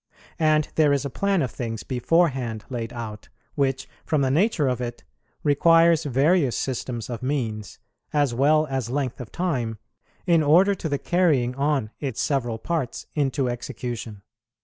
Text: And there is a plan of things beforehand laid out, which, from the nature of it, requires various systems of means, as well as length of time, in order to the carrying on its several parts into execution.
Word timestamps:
And 0.39 0.67
there 0.73 0.91
is 0.91 1.05
a 1.05 1.11
plan 1.11 1.43
of 1.43 1.51
things 1.51 1.83
beforehand 1.83 2.65
laid 2.71 2.91
out, 2.91 3.29
which, 3.53 3.87
from 4.03 4.21
the 4.21 4.31
nature 4.31 4.67
of 4.67 4.81
it, 4.81 5.03
requires 5.43 6.05
various 6.05 6.57
systems 6.57 7.07
of 7.07 7.21
means, 7.21 7.77
as 8.11 8.33
well 8.33 8.65
as 8.65 8.89
length 8.89 9.21
of 9.21 9.31
time, 9.31 9.77
in 10.25 10.41
order 10.41 10.73
to 10.73 10.89
the 10.89 10.97
carrying 10.97 11.53
on 11.53 11.91
its 11.99 12.19
several 12.19 12.57
parts 12.57 13.05
into 13.13 13.47
execution. 13.47 14.23